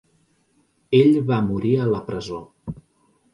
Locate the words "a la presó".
1.83-2.41